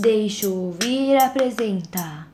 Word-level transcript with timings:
Deixa 0.00 0.46
eu 0.46 0.54
ouvir 0.54 1.16
apresenta. 1.16 2.28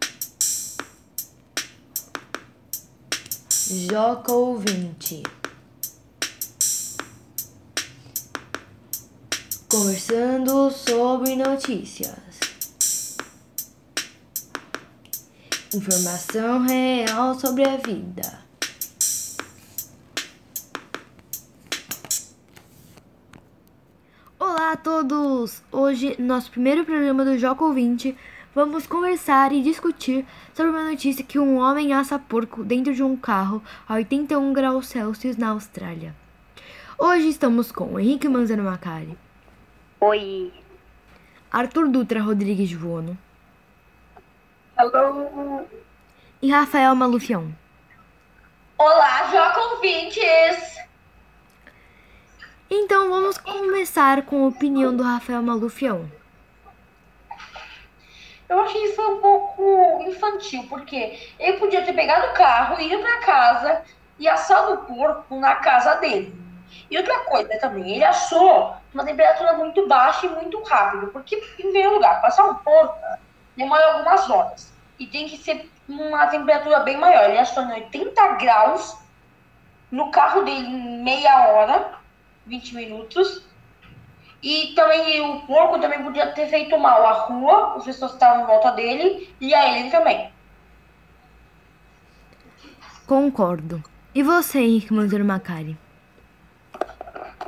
Joca 3.91 4.33
ouvinte. 4.33 5.23
Conversando 9.67 10.71
sobre 10.71 11.37
notícias. 11.37 12.13
Informação 15.73 16.67
real 16.67 17.41
sobre 17.41 17.65
a 17.67 17.79
vida. 17.79 18.41
Olá 24.57 24.71
a 24.71 24.77
todos! 24.77 25.65
Hoje, 25.73 26.15
nosso 26.17 26.49
primeiro 26.49 26.85
programa 26.85 27.25
do 27.25 27.37
Joco 27.37 27.65
Ouvinte, 27.65 28.17
vamos 28.55 28.87
conversar 28.87 29.51
e 29.51 29.61
discutir 29.61 30.25
sobre 30.55 30.71
uma 30.71 30.89
notícia 30.89 31.25
que 31.25 31.41
um 31.41 31.59
homem 31.59 31.93
assa 31.93 32.21
porco 32.21 32.63
dentro 32.63 32.95
de 32.95 33.03
um 33.03 33.17
carro 33.17 33.61
a 33.89 33.95
81 33.95 34.53
graus 34.53 34.87
Celsius 34.87 35.37
na 35.37 35.49
Austrália. 35.49 36.15
Hoje 36.97 37.31
estamos 37.31 37.73
com 37.73 37.99
Henrique 37.99 38.29
Manzano 38.29 38.63
Macari, 38.63 39.19
Oi. 40.01 40.53
Arthur 41.51 41.89
Dutra 41.89 42.23
Rodrigues 42.23 42.71
Vono 42.71 43.19
Hello. 44.79 45.67
e 46.41 46.49
Rafael 46.49 46.95
Malufião. 46.95 47.53
Olá, 48.79 49.33
Joca 49.33 49.75
ouvintes. 49.75 50.74
Então 52.77 53.09
vamos 53.09 53.39
começar 53.39 54.23
com 54.23 54.45
a 54.45 54.49
opinião 54.49 54.95
do 54.97 55.05
Rafael 55.05 55.41
Malufião. 55.41 56.11
Eu 58.49 58.61
achei 58.63 58.87
isso 58.87 59.01
um 59.01 59.21
pouco 59.21 60.03
infantil, 60.09 60.67
porque 60.69 61.17
ele 61.39 61.59
podia 61.59 61.85
ter 61.85 61.93
pegado 61.93 62.27
o 62.27 62.35
carro, 62.35 62.81
ido 62.81 62.99
pra 63.01 63.19
casa 63.19 63.83
e 64.19 64.27
assado 64.27 64.75
o 64.75 64.79
porco 64.79 65.39
na 65.39 65.55
casa 65.55 65.95
dele. 66.01 66.35
E 66.91 66.99
outra 66.99 67.21
coisa 67.21 67.57
também, 67.61 67.95
ele 67.95 68.05
assou 68.05 68.75
uma 68.93 69.05
temperatura 69.05 69.53
muito 69.53 69.87
baixa 69.87 70.27
e 70.27 70.31
muito 70.31 70.61
rápido, 70.65 71.07
porque, 71.13 71.37
em 71.37 71.55
primeiro 71.55 71.95
lugar, 71.95 72.21
passar 72.21 72.45
um 72.45 72.57
porco 72.57 72.99
demora 73.57 73.93
algumas 73.93 74.29
horas. 74.29 74.75
E 74.99 75.07
tem 75.07 75.29
que 75.29 75.37
ser 75.37 75.71
uma 75.89 76.27
temperatura 76.27 76.81
bem 76.81 76.97
maior. 76.97 77.31
Ele 77.31 77.39
assou 77.39 77.63
em 77.63 77.73
80 77.73 78.33
graus 78.33 78.99
no 79.93 80.11
carro 80.11 80.43
dele 80.43 80.67
em 80.67 81.05
meia 81.05 81.51
hora, 81.51 82.03
20 82.47 82.75
minutos. 82.75 83.45
E 84.43 84.75
também 84.75 85.21
o 85.23 85.41
porco 85.47 85.79
também 85.79 86.03
podia 86.03 86.27
ter 86.33 86.49
feito 86.49 86.79
mal 86.79 87.07
à 87.07 87.13
rua, 87.13 87.77
as 87.77 87.85
pessoas 87.85 88.11
que 88.11 88.17
estavam 88.19 88.43
em 88.43 88.47
volta 88.47 88.73
dele, 88.73 89.35
e 89.41 89.55
a 89.55 89.79
ele 89.79 89.91
também. 89.91 90.31
Concordo. 93.07 93.83
E 94.15 94.23
você, 94.23 94.61
Henrique 94.61 94.93
Manzano 94.93 95.25
Macari? 95.25 95.77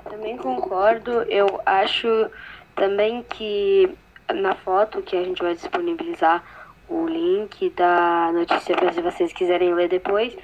Também 0.08 0.36
concordo. 0.36 1.22
Eu 1.25 1.60
acho 1.66 2.31
também 2.75 3.22
que 3.22 3.94
na 4.34 4.55
foto 4.55 5.03
que 5.03 5.16
a 5.16 5.22
gente 5.22 5.42
vai 5.42 5.55
disponibilizar 5.55 6.42
o 6.88 7.06
link 7.06 7.70
da 7.70 8.31
notícia 8.33 8.77
para 8.77 8.92
se 8.92 9.00
vocês 9.00 9.33
quiserem 9.33 9.75
ler 9.75 9.88
depois, 9.88 10.36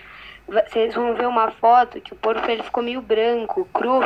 vocês 0.47 0.95
vão 0.95 1.15
ver 1.15 1.27
uma 1.27 1.51
foto 1.51 2.01
que 2.01 2.13
o 2.13 2.17
porco 2.17 2.49
ele 2.51 2.63
ficou 2.63 2.83
meio 2.83 3.01
branco, 3.01 3.69
cru, 3.73 4.03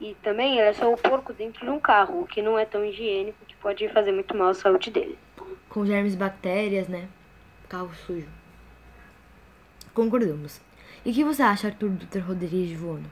e 0.00 0.14
também 0.22 0.60
era 0.60 0.74
só 0.74 0.92
o 0.92 0.96
porco 0.96 1.32
dentro 1.32 1.64
de 1.64 1.70
um 1.70 1.80
carro, 1.80 2.20
o 2.20 2.26
que 2.26 2.42
não 2.42 2.58
é 2.58 2.64
tão 2.64 2.84
higiênico, 2.84 3.44
que 3.46 3.56
pode 3.56 3.88
fazer 3.88 4.12
muito 4.12 4.36
mal 4.36 4.48
à 4.48 4.54
saúde 4.54 4.90
dele. 4.90 5.18
Com 5.68 5.86
germes 5.86 6.14
e 6.14 6.16
bactérias, 6.16 6.88
né? 6.88 7.08
Carro 7.68 7.92
sujo. 8.06 8.28
Concordamos. 9.94 10.60
E 11.04 11.10
o 11.10 11.14
que 11.14 11.24
você 11.24 11.42
acha, 11.42 11.68
Arthur 11.68 11.90
Dutra 11.90 12.20
Rodrigues 12.20 12.78
Vono? 12.78 13.10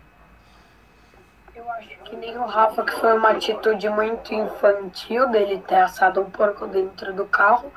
Eu 1.55 1.71
acho 1.71 1.97
que 2.05 2.17
nem 2.17 2.37
o 2.37 2.45
Rafa, 2.45 2.85
que 2.85 2.93
foi 2.93 3.17
uma 3.17 3.31
atitude 3.31 3.89
muito 3.89 4.35
infantil 4.35 5.31
dele 5.31 5.63
ter 5.67 5.77
assado 5.77 6.21
um 6.21 6.31
porco 6.31 6.67
dentro 6.67 7.13
do 7.15 7.25
carro. 7.25 7.73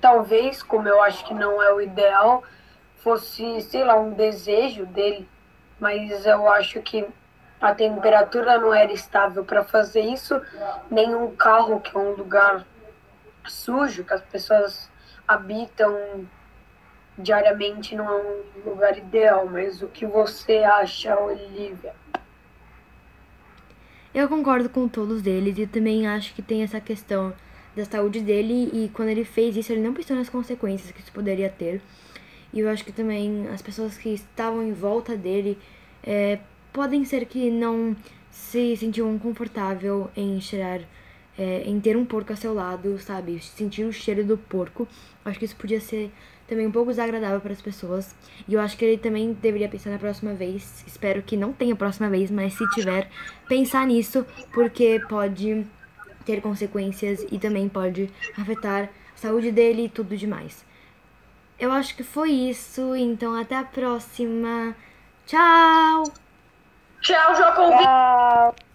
Talvez, 0.00 0.62
como 0.62 0.88
eu 0.88 1.02
acho 1.02 1.24
que 1.24 1.34
não 1.34 1.62
é 1.62 1.72
o 1.72 1.80
ideal, 1.80 2.42
fosse, 2.96 3.60
sei 3.60 3.84
lá, 3.84 3.94
um 3.96 4.12
desejo 4.12 4.86
dele. 4.86 5.28
Mas 5.78 6.26
eu 6.26 6.48
acho 6.48 6.80
que 6.82 7.06
a 7.60 7.74
temperatura 7.74 8.58
não 8.58 8.72
era 8.72 8.92
estável 8.92 9.44
para 9.44 9.62
fazer 9.62 10.00
isso. 10.00 10.40
Nenhum 10.90 11.34
carro, 11.36 11.80
que 11.80 11.94
é 11.94 12.00
um 12.00 12.12
lugar 12.12 12.64
sujo, 13.46 14.04
que 14.04 14.14
as 14.14 14.22
pessoas 14.22 14.90
habitam 15.28 16.26
diariamente, 17.18 17.94
não 17.94 18.08
é 18.08 18.22
um 18.22 18.70
lugar 18.70 18.96
ideal. 18.96 19.46
Mas 19.46 19.82
o 19.82 19.88
que 19.88 20.06
você 20.06 20.58
acha, 20.58 21.18
Olivia? 21.18 21.94
Eu 24.12 24.28
concordo 24.28 24.68
com 24.68 24.88
todos 24.88 25.24
eles 25.26 25.58
e 25.58 25.66
também 25.66 26.08
acho 26.08 26.34
que 26.34 26.42
tem 26.42 26.62
essa 26.62 26.80
questão 26.80 27.32
da 27.76 27.84
saúde 27.84 28.20
dele 28.20 28.68
e 28.72 28.88
quando 28.88 29.08
ele 29.10 29.24
fez 29.24 29.56
isso 29.56 29.72
ele 29.72 29.80
não 29.80 29.94
pensou 29.94 30.16
nas 30.16 30.28
consequências 30.28 30.90
que 30.90 31.00
isso 31.00 31.12
poderia 31.12 31.48
ter. 31.48 31.80
E 32.52 32.58
eu 32.58 32.68
acho 32.68 32.84
que 32.84 32.90
também 32.90 33.46
as 33.48 33.62
pessoas 33.62 33.96
que 33.96 34.08
estavam 34.08 34.64
em 34.64 34.72
volta 34.72 35.16
dele 35.16 35.56
é, 36.02 36.40
podem 36.72 37.04
ser 37.04 37.26
que 37.26 37.50
não 37.50 37.96
se 38.30 38.76
sentiam 38.76 39.18
confortável 39.18 40.10
em 40.16 40.40
cheirar, 40.40 40.80
é, 41.38 41.62
em 41.64 41.80
ter 41.80 41.96
um 41.96 42.04
porco 42.04 42.32
a 42.32 42.36
seu 42.36 42.54
lado, 42.54 42.98
sabe? 42.98 43.40
Sentir 43.40 43.84
o 43.84 43.92
cheiro 43.92 44.24
do 44.24 44.36
porco. 44.36 44.86
Acho 45.24 45.38
que 45.38 45.44
isso 45.44 45.56
podia 45.56 45.80
ser 45.80 46.10
também 46.46 46.66
um 46.66 46.72
pouco 46.72 46.90
desagradável 46.90 47.40
para 47.40 47.52
as 47.52 47.62
pessoas. 47.62 48.14
E 48.48 48.54
eu 48.54 48.60
acho 48.60 48.76
que 48.76 48.84
ele 48.84 48.98
também 48.98 49.32
deveria 49.32 49.68
pensar 49.68 49.90
na 49.90 49.98
próxima 49.98 50.34
vez. 50.34 50.84
Espero 50.86 51.22
que 51.22 51.36
não 51.36 51.52
tenha 51.52 51.76
próxima 51.76 52.10
vez, 52.10 52.30
mas 52.30 52.54
se 52.54 52.68
tiver, 52.70 53.08
pensar 53.48 53.86
nisso, 53.86 54.26
porque 54.52 55.00
pode 55.08 55.64
ter 56.24 56.40
consequências 56.40 57.24
e 57.30 57.38
também 57.38 57.68
pode 57.68 58.10
afetar 58.36 58.90
a 59.14 59.16
saúde 59.16 59.52
dele 59.52 59.84
e 59.84 59.88
tudo 59.88 60.16
demais. 60.16 60.64
Eu 61.58 61.70
acho 61.72 61.94
que 61.94 62.02
foi 62.02 62.30
isso, 62.30 62.94
então 62.96 63.34
até 63.34 63.56
a 63.56 63.64
próxima. 63.64 64.74
Tchau! 65.26 66.29
Tchau, 67.02 67.34
ouvintes. 67.58 67.84
Tchau! 67.84 68.69